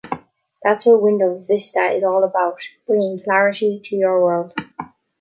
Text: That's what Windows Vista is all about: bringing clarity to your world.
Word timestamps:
That's 0.63 0.83
what 0.87 1.03
Windows 1.03 1.45
Vista 1.45 1.91
is 1.91 2.03
all 2.03 2.23
about: 2.23 2.57
bringing 2.87 3.21
clarity 3.23 3.79
to 3.85 3.95
your 3.95 4.19
world. 4.19 4.51